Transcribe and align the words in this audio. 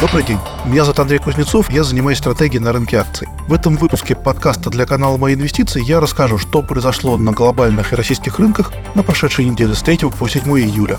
Добрый 0.00 0.24
день. 0.24 0.38
Меня 0.64 0.84
зовут 0.84 0.98
Андрей 0.98 1.18
Кузнецов, 1.18 1.70
я 1.70 1.84
занимаюсь 1.84 2.16
стратегией 2.16 2.62
на 2.62 2.72
рынке 2.72 2.96
акций. 2.96 3.28
В 3.46 3.52
этом 3.52 3.76
выпуске 3.76 4.16
подкаста 4.16 4.70
для 4.70 4.86
канала 4.86 5.18
«Мои 5.18 5.34
инвестиции» 5.34 5.84
я 5.84 6.00
расскажу, 6.00 6.38
что 6.38 6.62
произошло 6.62 7.18
на 7.18 7.32
глобальных 7.32 7.92
и 7.92 7.96
российских 7.96 8.38
рынках 8.38 8.72
на 8.94 9.02
прошедшей 9.02 9.44
неделе 9.44 9.74
с 9.74 9.82
3 9.82 9.98
по 10.18 10.26
7 10.26 10.42
июля. 10.58 10.98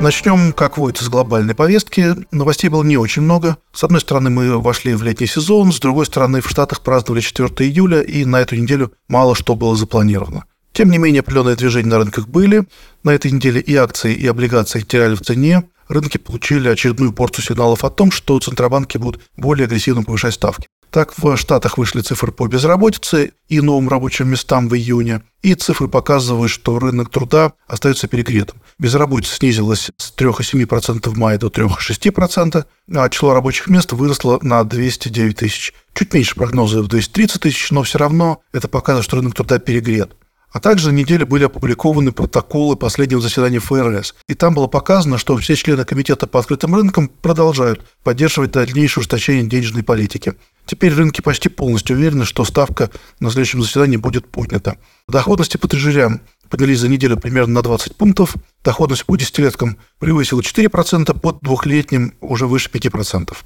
Начнем, 0.00 0.52
как 0.52 0.78
водится, 0.78 1.04
с 1.04 1.08
глобальной 1.08 1.54
повестки. 1.54 2.16
Новостей 2.32 2.68
было 2.68 2.82
не 2.82 2.96
очень 2.96 3.22
много. 3.22 3.58
С 3.72 3.84
одной 3.84 4.00
стороны, 4.00 4.30
мы 4.30 4.60
вошли 4.60 4.92
в 4.94 5.04
летний 5.04 5.28
сезон, 5.28 5.72
с 5.72 5.78
другой 5.78 6.06
стороны, 6.06 6.40
в 6.40 6.50
Штатах 6.50 6.80
праздновали 6.80 7.20
4 7.20 7.48
июля, 7.68 8.00
и 8.00 8.24
на 8.24 8.40
эту 8.40 8.56
неделю 8.56 8.90
мало 9.06 9.36
что 9.36 9.54
было 9.54 9.76
запланировано. 9.76 10.42
Тем 10.72 10.90
не 10.90 10.98
менее, 10.98 11.20
определенные 11.20 11.54
движения 11.54 11.88
на 11.88 11.98
рынках 11.98 12.26
были. 12.26 12.66
На 13.04 13.10
этой 13.10 13.30
неделе 13.30 13.60
и 13.60 13.76
акции, 13.76 14.12
и 14.12 14.26
облигации 14.26 14.80
теряли 14.80 15.14
в 15.14 15.20
цене 15.20 15.68
рынки 15.90 16.16
получили 16.18 16.68
очередную 16.68 17.12
порцию 17.12 17.44
сигналов 17.44 17.84
о 17.84 17.90
том, 17.90 18.10
что 18.10 18.38
центробанки 18.38 18.96
будут 18.96 19.20
более 19.36 19.66
агрессивно 19.66 20.02
повышать 20.02 20.34
ставки. 20.34 20.66
Так, 20.90 21.16
в 21.16 21.36
Штатах 21.36 21.78
вышли 21.78 22.00
цифры 22.00 22.32
по 22.32 22.48
безработице 22.48 23.32
и 23.48 23.60
новым 23.60 23.88
рабочим 23.88 24.28
местам 24.28 24.68
в 24.68 24.74
июне, 24.74 25.22
и 25.40 25.54
цифры 25.54 25.86
показывают, 25.86 26.50
что 26.50 26.80
рынок 26.80 27.10
труда 27.10 27.52
остается 27.68 28.08
перегретым. 28.08 28.60
Безработица 28.78 29.36
снизилась 29.36 29.90
с 29.96 30.12
3,7% 30.16 31.08
в 31.08 31.16
мае 31.16 31.38
до 31.38 31.46
3,6%, 31.46 32.64
а 32.92 33.08
число 33.08 33.34
рабочих 33.34 33.68
мест 33.68 33.92
выросло 33.92 34.40
на 34.42 34.64
209 34.64 35.36
тысяч. 35.36 35.74
Чуть 35.94 36.12
меньше 36.12 36.34
прогноза 36.34 36.82
в 36.82 36.88
230 36.88 37.40
тысяч, 37.40 37.70
но 37.70 37.84
все 37.84 37.98
равно 37.98 38.40
это 38.52 38.66
показывает, 38.66 39.04
что 39.04 39.16
рынок 39.16 39.34
труда 39.34 39.60
перегрет. 39.60 40.16
А 40.52 40.60
также 40.60 40.92
неделе 40.92 41.24
были 41.24 41.44
опубликованы 41.44 42.12
протоколы 42.12 42.76
последнего 42.76 43.20
заседания 43.20 43.60
ФРС. 43.60 44.14
И 44.28 44.34
там 44.34 44.54
было 44.54 44.66
показано, 44.66 45.16
что 45.18 45.36
все 45.36 45.54
члены 45.54 45.84
Комитета 45.84 46.26
по 46.26 46.40
открытым 46.40 46.74
рынкам 46.74 47.08
продолжают 47.08 47.84
поддерживать 48.02 48.52
дальнейшее 48.52 49.02
ужесточение 49.02 49.44
денежной 49.44 49.82
политики. 49.82 50.34
Теперь 50.66 50.92
рынки 50.92 51.20
почти 51.20 51.48
полностью 51.48 51.96
уверены, 51.96 52.24
что 52.24 52.44
ставка 52.44 52.90
на 53.20 53.30
следующем 53.30 53.62
заседании 53.62 53.96
будет 53.96 54.26
поднята. 54.28 54.76
Доходности 55.08 55.56
по 55.56 55.68
трежерям 55.68 56.20
поднялись 56.48 56.80
за 56.80 56.88
неделю 56.88 57.16
примерно 57.16 57.54
на 57.54 57.62
20 57.62 57.96
пунктов. 57.96 58.34
Доходность 58.64 59.06
по 59.06 59.16
десятилеткам 59.16 59.78
превысила 59.98 60.40
4%, 60.40 61.18
под 61.18 61.40
двухлетним 61.40 62.14
уже 62.20 62.46
выше 62.46 62.68
5%. 62.70 63.36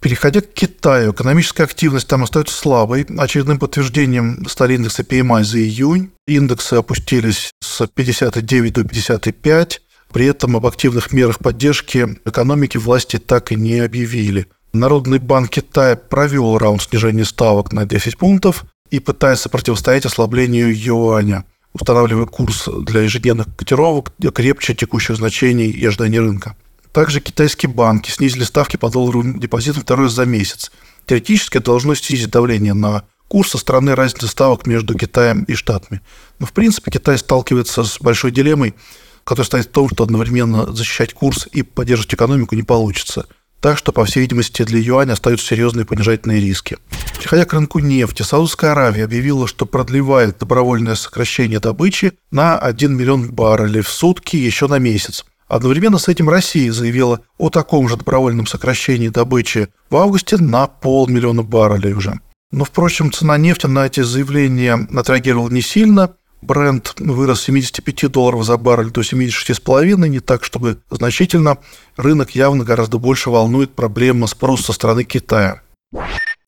Переходя 0.00 0.40
к 0.40 0.52
Китаю, 0.52 1.12
экономическая 1.12 1.64
активность 1.64 2.08
там 2.08 2.22
остается 2.22 2.54
слабой. 2.54 3.06
Очередным 3.18 3.58
подтверждением 3.58 4.46
стали 4.48 4.74
индексы 4.74 5.02
PMI 5.02 5.44
за 5.44 5.58
июнь. 5.58 6.10
Индексы 6.26 6.74
опустились 6.74 7.52
с 7.60 7.86
59 7.86 8.72
до 8.72 8.84
55. 8.84 9.80
При 10.12 10.26
этом 10.26 10.56
об 10.56 10.66
активных 10.66 11.12
мерах 11.12 11.38
поддержки 11.38 12.18
экономики 12.24 12.76
власти 12.76 13.18
так 13.18 13.50
и 13.50 13.56
не 13.56 13.80
объявили. 13.80 14.46
Народный 14.72 15.18
банк 15.18 15.50
Китая 15.50 15.96
провел 15.96 16.58
раунд 16.58 16.82
снижения 16.82 17.24
ставок 17.24 17.72
на 17.72 17.86
10 17.86 18.18
пунктов 18.18 18.64
и 18.90 19.00
пытается 19.00 19.48
противостоять 19.48 20.06
ослаблению 20.06 20.72
юаня, 20.76 21.44
устанавливая 21.72 22.26
курс 22.26 22.68
для 22.68 23.02
ежедневных 23.02 23.46
котировок 23.56 24.12
крепче 24.34 24.74
текущих 24.74 25.16
значений 25.16 25.70
и 25.70 25.86
ожиданий 25.86 26.20
рынка. 26.20 26.56
Также 26.94 27.18
китайские 27.18 27.72
банки 27.72 28.08
снизили 28.12 28.44
ставки 28.44 28.76
по 28.76 28.88
доллару 28.88 29.24
депозитам 29.24 29.82
второй 29.82 30.08
за 30.08 30.24
месяц. 30.26 30.70
Теоретически 31.06 31.56
это 31.56 31.66
должно 31.66 31.96
снизить 31.96 32.30
давление 32.30 32.72
на 32.72 33.02
курс 33.26 33.50
со 33.50 33.58
стороны 33.58 33.96
разницы 33.96 34.28
ставок 34.28 34.64
между 34.68 34.96
Китаем 34.96 35.42
и 35.42 35.54
Штатами. 35.54 36.02
Но, 36.38 36.46
в 36.46 36.52
принципе, 36.52 36.92
Китай 36.92 37.18
сталкивается 37.18 37.82
с 37.82 37.98
большой 37.98 38.30
дилеммой, 38.30 38.76
которая 39.24 39.44
стоит 39.44 39.66
в 39.66 39.70
том, 39.70 39.88
что 39.88 40.04
одновременно 40.04 40.72
защищать 40.72 41.14
курс 41.14 41.48
и 41.50 41.62
поддерживать 41.62 42.14
экономику 42.14 42.54
не 42.54 42.62
получится. 42.62 43.26
Так 43.60 43.76
что, 43.76 43.90
по 43.90 44.04
всей 44.04 44.20
видимости, 44.20 44.62
для 44.62 44.78
юаня 44.78 45.14
остаются 45.14 45.48
серьезные 45.48 45.84
понижательные 45.84 46.40
риски. 46.40 46.76
Переходя 47.18 47.44
к 47.44 47.52
рынку 47.54 47.80
нефти, 47.80 48.22
Саудовская 48.22 48.70
Аравия 48.70 49.02
объявила, 49.02 49.48
что 49.48 49.66
продлевает 49.66 50.38
добровольное 50.38 50.94
сокращение 50.94 51.58
добычи 51.58 52.12
на 52.30 52.56
1 52.56 52.96
миллион 52.96 53.32
баррелей 53.32 53.80
в 53.80 53.88
сутки 53.88 54.36
еще 54.36 54.68
на 54.68 54.78
месяц. 54.78 55.24
Одновременно 55.48 55.98
с 55.98 56.08
этим 56.08 56.28
Россия 56.28 56.72
заявила 56.72 57.20
о 57.38 57.50
таком 57.50 57.88
же 57.88 57.96
добровольном 57.96 58.46
сокращении 58.46 59.08
добычи 59.08 59.68
в 59.90 59.96
августе 59.96 60.36
на 60.36 60.66
полмиллиона 60.66 61.42
баррелей 61.42 61.92
уже. 61.92 62.20
Но, 62.50 62.64
впрочем, 62.64 63.12
цена 63.12 63.36
нефти 63.36 63.66
на 63.66 63.86
эти 63.86 64.00
заявления 64.00 64.86
отреагировала 64.94 65.50
не 65.50 65.60
сильно. 65.60 66.14
Бренд 66.40 66.94
вырос 66.98 67.40
с 67.40 67.44
75 67.44 68.12
долларов 68.12 68.44
за 68.44 68.56
баррель 68.56 68.90
до 68.90 69.00
76,5, 69.00 70.08
не 70.08 70.20
так, 70.20 70.44
чтобы 70.44 70.78
значительно. 70.90 71.58
Рынок 71.96 72.30
явно 72.32 72.64
гораздо 72.64 72.98
больше 72.98 73.30
волнует 73.30 73.74
проблема 73.74 74.26
спроса 74.26 74.64
со 74.64 74.72
стороны 74.72 75.04
Китая. 75.04 75.62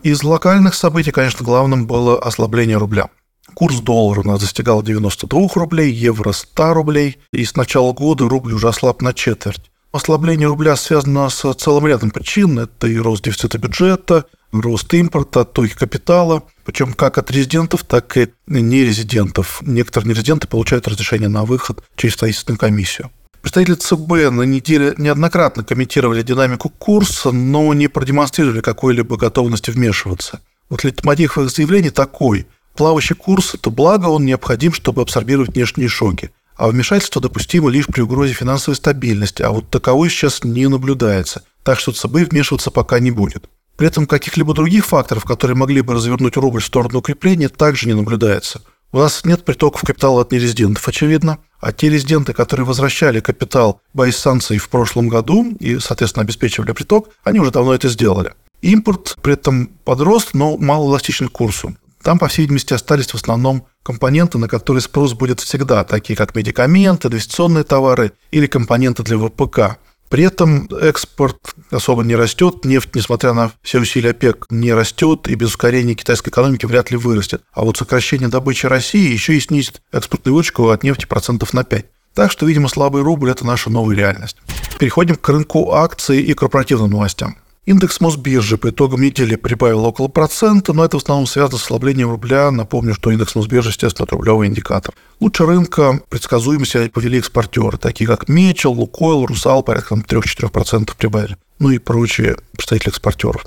Из 0.02 0.22
локальных 0.22 0.74
событий, 0.74 1.10
конечно, 1.10 1.44
главным 1.44 1.86
было 1.86 2.18
ослабление 2.20 2.76
рубля. 2.76 3.08
Курс 3.54 3.80
доллара 3.80 4.20
у 4.20 4.24
нас 4.24 4.40
достигал 4.40 4.82
92 4.82 5.48
рублей, 5.54 5.92
евро 5.92 6.32
100 6.32 6.74
рублей, 6.74 7.18
и 7.32 7.44
с 7.44 7.56
начала 7.56 7.92
года 7.92 8.28
рубль 8.28 8.52
уже 8.52 8.68
ослаб 8.68 9.02
на 9.02 9.14
четверть. 9.14 9.70
Ослабление 9.92 10.48
рубля 10.48 10.76
связано 10.76 11.30
с 11.30 11.54
целым 11.54 11.86
рядом 11.86 12.10
причин. 12.10 12.58
Это 12.58 12.86
и 12.86 12.98
рост 12.98 13.24
дефицита 13.24 13.56
бюджета, 13.56 14.26
рост 14.52 14.92
импорта, 14.92 15.40
оттоки 15.40 15.74
капитала, 15.74 16.42
причем 16.64 16.92
как 16.92 17.16
от 17.16 17.30
резидентов, 17.30 17.82
так 17.84 18.16
и 18.18 18.28
нерезидентов. 18.46 19.62
Некоторые 19.62 20.10
нерезиденты 20.10 20.48
получают 20.48 20.86
разрешение 20.86 21.28
на 21.28 21.44
выход 21.44 21.82
через 21.96 22.16
правительственную 22.16 22.58
комиссию. 22.58 23.10
Представители 23.40 23.76
ЦБ 23.76 24.34
на 24.34 24.42
неделе 24.42 24.92
неоднократно 24.98 25.62
комментировали 25.62 26.22
динамику 26.22 26.68
курса, 26.68 27.30
но 27.30 27.72
не 27.72 27.88
продемонстрировали 27.88 28.60
какой-либо 28.60 29.16
готовности 29.16 29.70
вмешиваться. 29.70 30.40
Вот 30.68 30.82
лейтмотив 30.82 31.38
их 31.38 31.48
заявлений 31.48 31.90
такой. 31.90 32.46
Плавающий 32.76 33.16
курс– 33.16 33.54
это 33.54 33.70
благо, 33.70 34.06
он 34.06 34.26
необходим, 34.26 34.72
чтобы 34.72 35.00
абсорбировать 35.00 35.54
внешние 35.54 35.88
шоки. 35.88 36.30
А 36.56 36.68
вмешательство 36.68 37.22
допустимо 37.22 37.70
лишь 37.70 37.86
при 37.86 38.02
угрозе 38.02 38.34
финансовой 38.34 38.76
стабильности, 38.76 39.42
а 39.42 39.50
вот 39.50 39.70
таковой 39.70 40.10
сейчас 40.10 40.44
не 40.44 40.68
наблюдается. 40.68 41.42
Так 41.62 41.80
что 41.80 41.92
ЦБ 41.92 42.30
вмешиваться 42.30 42.70
пока 42.70 42.98
не 42.98 43.10
будет. 43.10 43.48
При 43.76 43.86
этом 43.88 44.06
каких-либо 44.06 44.54
других 44.54 44.86
факторов, 44.86 45.24
которые 45.24 45.56
могли 45.56 45.80
бы 45.80 45.94
развернуть 45.94 46.36
рубль 46.36 46.60
в 46.60 46.66
сторону 46.66 46.98
укрепления, 46.98 47.48
также 47.48 47.88
не 47.88 47.94
наблюдается. 47.94 48.62
У 48.92 48.98
нас 48.98 49.24
нет 49.24 49.44
притоков 49.44 49.82
капитала 49.82 50.22
от 50.22 50.32
нерезидентов, 50.32 50.86
очевидно, 50.86 51.38
а 51.60 51.72
те 51.72 51.88
резиденты, 51.88 52.32
которые 52.32 52.66
возвращали 52.66 53.20
капитал 53.20 53.80
боясь 53.92 54.16
санкций 54.16 54.58
в 54.58 54.68
прошлом 54.68 55.08
году 55.08 55.56
и, 55.60 55.78
соответственно, 55.78 56.24
обеспечивали 56.24 56.72
приток, 56.72 57.08
они 57.24 57.40
уже 57.40 57.50
давно 57.50 57.74
это 57.74 57.88
сделали. 57.88 58.34
Импорт 58.62 59.16
при 59.22 59.34
этом 59.34 59.66
подрос, 59.84 60.28
но 60.32 60.56
мало 60.56 60.88
эластичен 60.90 61.28
к 61.28 61.32
курсу. 61.32 61.76
Там, 62.06 62.20
по 62.20 62.28
всей 62.28 62.42
видимости, 62.42 62.72
остались 62.72 63.08
в 63.08 63.16
основном 63.16 63.66
компоненты, 63.82 64.38
на 64.38 64.46
которые 64.46 64.80
спрос 64.80 65.14
будет 65.14 65.40
всегда, 65.40 65.82
такие 65.82 66.16
как 66.16 66.36
медикаменты, 66.36 67.08
инвестиционные 67.08 67.64
товары 67.64 68.12
или 68.30 68.46
компоненты 68.46 69.02
для 69.02 69.18
ВПК. 69.18 69.80
При 70.08 70.22
этом 70.22 70.68
экспорт 70.80 71.36
особо 71.72 72.04
не 72.04 72.14
растет, 72.14 72.64
нефть, 72.64 72.94
несмотря 72.94 73.32
на 73.32 73.50
все 73.60 73.80
усилия 73.80 74.10
ОПЕК, 74.10 74.46
не 74.50 74.72
растет, 74.72 75.26
и 75.26 75.34
без 75.34 75.48
ускорения 75.48 75.96
китайской 75.96 76.28
экономики 76.28 76.64
вряд 76.64 76.92
ли 76.92 76.96
вырастет. 76.96 77.42
А 77.52 77.64
вот 77.64 77.76
сокращение 77.76 78.28
добычи 78.28 78.66
России 78.66 79.10
еще 79.12 79.36
и 79.36 79.40
снизит 79.40 79.82
экспортную 79.90 80.36
выручку 80.36 80.68
от 80.68 80.84
нефти 80.84 81.06
процентов 81.06 81.54
на 81.54 81.64
5. 81.64 81.86
Так 82.14 82.30
что, 82.30 82.46
видимо, 82.46 82.68
слабый 82.68 83.02
рубль– 83.02 83.30
это 83.32 83.44
наша 83.44 83.68
новая 83.68 83.96
реальность. 83.96 84.36
Переходим 84.78 85.16
к 85.16 85.28
рынку 85.28 85.72
акций 85.72 86.22
и 86.22 86.34
корпоративным 86.34 86.92
новостям. 86.92 87.36
Индекс 87.66 88.00
Мосбиржи 88.00 88.58
по 88.58 88.70
итогам 88.70 89.02
недели 89.02 89.34
прибавил 89.34 89.84
около 89.84 90.06
процента, 90.06 90.72
но 90.72 90.84
это 90.84 90.98
в 90.98 91.02
основном 91.02 91.26
связано 91.26 91.58
с 91.58 91.62
ослаблением 91.62 92.10
рубля. 92.10 92.52
Напомню, 92.52 92.94
что 92.94 93.10
индекс 93.10 93.34
Мосбиржи, 93.34 93.70
естественно, 93.70 94.04
это 94.04 94.14
рублевый 94.14 94.46
индикатор. 94.46 94.94
Лучше 95.18 95.46
рынка 95.46 96.00
предсказуемо 96.08 96.64
себя 96.64 96.88
повели 96.88 97.18
экспортеры, 97.18 97.76
такие 97.76 98.06
как 98.06 98.28
Мечел, 98.28 98.72
Лукойл, 98.72 99.26
Русал, 99.26 99.64
порядка 99.64 99.96
3-4% 99.96 100.92
прибавили. 100.96 101.36
Ну 101.58 101.70
и 101.70 101.78
прочие 101.78 102.36
представители 102.52 102.90
экспортеров. 102.90 103.44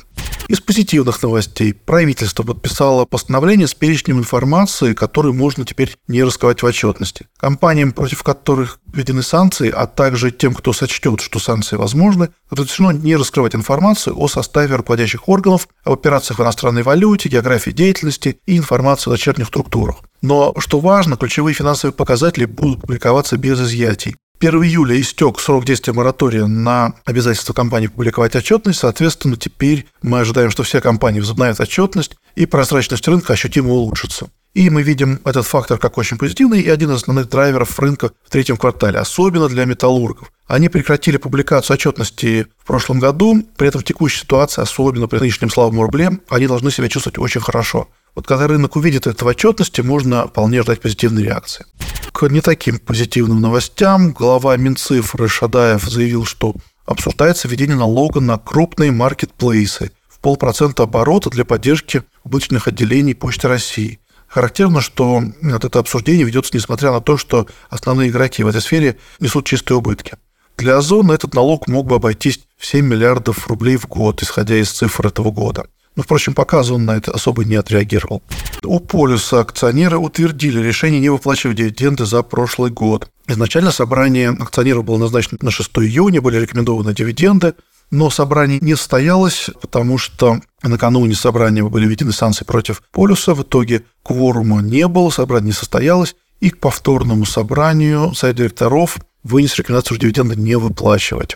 Из 0.49 0.59
позитивных 0.59 1.21
новостей. 1.21 1.75
Правительство 1.75 2.41
подписало 2.41 3.05
постановление 3.05 3.67
с 3.67 3.75
перечнем 3.75 4.17
информации, 4.17 4.95
которую 4.95 5.35
можно 5.35 5.63
теперь 5.63 5.95
не 6.07 6.23
раскрывать 6.23 6.63
в 6.63 6.65
отчетности. 6.65 7.27
Компаниям, 7.37 7.91
против 7.91 8.23
которых 8.23 8.79
введены 8.91 9.21
санкции, 9.21 9.69
а 9.69 9.85
также 9.85 10.31
тем, 10.31 10.55
кто 10.55 10.73
сочтет, 10.73 11.21
что 11.21 11.37
санкции 11.37 11.75
возможны, 11.75 12.29
разрешено 12.49 12.91
не 12.91 13.15
раскрывать 13.15 13.53
информацию 13.53 14.19
о 14.19 14.27
составе 14.27 14.75
руководящих 14.75 15.29
органов, 15.29 15.67
об 15.83 15.93
операциях 15.93 16.39
в 16.39 16.41
иностранной 16.41 16.81
валюте, 16.81 17.29
географии 17.29 17.69
деятельности 17.69 18.39
и 18.47 18.57
информации 18.57 19.11
о 19.11 19.13
дочерних 19.13 19.45
структурах. 19.49 19.97
Но, 20.23 20.55
что 20.57 20.79
важно, 20.79 21.15
ключевые 21.15 21.53
финансовые 21.53 21.93
показатели 21.93 22.45
будут 22.45 22.81
публиковаться 22.81 23.37
без 23.37 23.61
изъятий. 23.61 24.15
1 24.41 24.63
июля 24.63 24.99
истек 25.01 25.37
срок 25.37 25.65
действия 25.65 25.91
моратория 25.91 26.45
на 26.45 26.93
обязательство 27.03 27.51
компании 27.51 27.87
публиковать 27.87 28.37
отчетность. 28.37 28.79
Соответственно, 28.79 29.35
теперь 29.35 29.85
мы 30.01 30.21
ожидаем, 30.21 30.49
что 30.49 30.63
все 30.63 30.79
компании 30.79 31.19
возобновят 31.19 31.59
отчетность, 31.59 32.15
и 32.35 32.45
прозрачность 32.45 33.05
рынка 33.09 33.33
ощутимо 33.33 33.71
улучшится. 33.71 34.29
И 34.53 34.69
мы 34.69 34.81
видим 34.81 35.19
этот 35.25 35.45
фактор 35.45 35.77
как 35.77 35.97
очень 35.97 36.17
позитивный 36.17 36.61
и 36.61 36.69
один 36.69 36.89
из 36.91 36.95
основных 36.95 37.27
драйверов 37.27 37.77
рынка 37.79 38.11
в 38.25 38.29
третьем 38.29 38.55
квартале, 38.55 38.99
особенно 38.99 39.49
для 39.49 39.65
металлургов. 39.65 40.31
Они 40.47 40.69
прекратили 40.69 41.17
публикацию 41.17 41.73
отчетности 41.73 42.47
в 42.57 42.65
прошлом 42.65 42.99
году, 42.99 43.43
при 43.57 43.67
этом 43.67 43.81
в 43.81 43.83
текущей 43.83 44.21
ситуации, 44.21 44.61
особенно 44.61 45.07
при 45.07 45.19
нынешнем 45.19 45.49
слабом 45.49 45.81
рубле, 45.81 46.17
они 46.29 46.47
должны 46.47 46.71
себя 46.71 46.87
чувствовать 46.87 47.19
очень 47.19 47.41
хорошо. 47.41 47.89
Вот 48.15 48.25
когда 48.25 48.47
рынок 48.47 48.77
увидит 48.77 49.05
это 49.05 49.25
в 49.25 49.27
отчетности, 49.27 49.81
можно 49.81 50.27
вполне 50.27 50.63
ждать 50.63 50.79
позитивной 50.79 51.23
реакции. 51.23 51.65
К 52.13 52.27
не 52.29 52.41
таким 52.41 52.79
позитивным 52.79 53.39
новостям 53.39 54.11
глава 54.11 54.57
Минцифры 54.57 55.27
Шадаев 55.27 55.83
заявил, 55.83 56.25
что 56.25 56.55
обсуждается 56.85 57.47
введение 57.47 57.75
налога 57.75 58.19
на 58.19 58.37
крупные 58.37 58.91
маркетплейсы 58.91 59.91
в 60.09 60.19
полпроцента 60.19 60.83
оборота 60.83 61.29
для 61.29 61.45
поддержки 61.45 62.03
убыточных 62.23 62.67
отделений 62.67 63.15
Почты 63.15 63.47
России. 63.47 63.99
Характерно, 64.27 64.81
что 64.81 65.23
вот 65.41 65.65
это 65.65 65.79
обсуждение 65.79 66.25
ведется 66.25 66.51
несмотря 66.55 66.91
на 66.91 67.01
то, 67.01 67.17
что 67.17 67.47
основные 67.69 68.09
игроки 68.09 68.43
в 68.43 68.47
этой 68.47 68.61
сфере 68.61 68.97
несут 69.19 69.45
чистые 69.45 69.77
убытки. 69.77 70.17
Для 70.57 70.77
Озона 70.77 71.13
этот 71.13 71.33
налог 71.35 71.67
мог 71.67 71.87
бы 71.87 71.95
обойтись 71.95 72.41
в 72.57 72.65
7 72.65 72.85
миллиардов 72.85 73.47
рублей 73.47 73.77
в 73.77 73.87
год, 73.87 74.21
исходя 74.21 74.57
из 74.57 74.69
цифр 74.69 75.07
этого 75.07 75.31
года. 75.31 75.67
Но, 75.95 76.03
впрочем, 76.03 76.33
пока 76.33 76.59
Озон 76.59 76.85
на 76.85 76.95
это 76.97 77.11
особо 77.11 77.43
не 77.43 77.55
отреагировал. 77.55 78.21
У 78.63 78.79
полюса 78.79 79.41
акционеры 79.41 79.97
утвердили 79.97 80.59
решение 80.61 80.99
не 80.99 81.09
выплачивать 81.09 81.57
дивиденды 81.57 82.05
за 82.05 82.23
прошлый 82.23 82.71
год. 82.71 83.09
Изначально 83.27 83.71
собрание 83.71 84.29
акционеров 84.29 84.85
было 84.85 84.97
назначено 84.97 85.37
на 85.41 85.51
6 85.51 85.69
июня, 85.79 86.21
были 86.21 86.37
рекомендованы 86.37 86.93
дивиденды, 86.93 87.53
но 87.91 88.09
собрание 88.09 88.59
не 88.61 88.75
состоялось, 88.75 89.49
потому 89.61 89.97
что 89.97 90.39
накануне 90.61 91.15
собрания 91.15 91.63
были 91.63 91.87
введены 91.87 92.11
санкции 92.11 92.45
против 92.45 92.83
полюса. 92.91 93.33
В 93.33 93.43
итоге 93.43 93.83
кворума 94.03 94.61
не 94.61 94.87
было, 94.87 95.09
собрание 95.09 95.47
не 95.47 95.53
состоялось, 95.53 96.15
и 96.39 96.49
к 96.51 96.59
повторному 96.59 97.25
собранию 97.25 98.13
Совет 98.13 98.37
директоров 98.37 98.97
вынес 99.23 99.55
рекомендацию 99.57 99.95
что 99.95 100.01
дивиденды 100.01 100.35
не 100.35 100.55
выплачивать. 100.55 101.35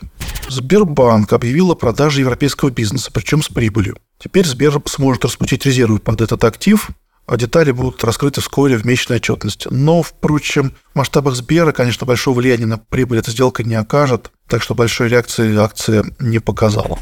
Сбербанк 0.50 1.34
объявил 1.34 1.72
о 1.72 1.76
продаже 1.76 2.22
европейского 2.22 2.70
бизнеса, 2.70 3.12
причем 3.14 3.42
с 3.42 3.50
прибылью. 3.50 3.98
Теперь 4.20 4.46
Сбер 4.46 4.82
сможет 4.86 5.26
распустить 5.26 5.66
резервы 5.66 6.00
под 6.00 6.22
этот 6.22 6.44
актив, 6.44 6.90
а 7.26 7.38
детали 7.38 7.72
будут 7.72 8.04
раскрыты 8.04 8.42
вскоре 8.42 8.78
в 8.78 8.86
месячной 8.86 9.18
отчетности. 9.18 9.68
Но, 9.72 10.02
впрочем, 10.02 10.74
в 10.94 10.98
масштабах 10.98 11.36
Сбера, 11.36 11.72
конечно, 11.72 12.06
большого 12.06 12.40
влияния 12.40 12.66
на 12.66 12.78
прибыль 12.78 13.20
эта 13.20 13.32
сделка 13.32 13.64
не 13.64 13.76
окажет, 13.76 14.32
так 14.48 14.62
что 14.62 14.76
большой 14.76 15.10
реакции 15.10 15.56
акция 15.58 16.06
не 16.20 16.40
показала. 16.40 17.00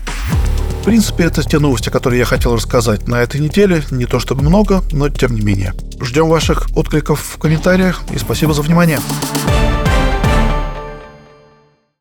В 0.81 0.83
принципе, 0.83 1.25
это 1.25 1.43
те 1.43 1.59
новости, 1.59 1.89
которые 1.89 2.19
я 2.19 2.25
хотел 2.25 2.55
рассказать 2.55 3.07
на 3.07 3.21
этой 3.21 3.39
неделе. 3.39 3.83
Не 3.91 4.07
то 4.07 4.19
чтобы 4.19 4.41
много, 4.41 4.81
но 4.91 5.09
тем 5.09 5.35
не 5.35 5.41
менее. 5.41 5.73
Ждем 6.01 6.27
ваших 6.27 6.69
откликов 6.75 7.21
в 7.21 7.37
комментариях 7.37 8.01
и 8.11 8.17
спасибо 8.17 8.53
за 8.53 8.63
внимание. 8.63 8.99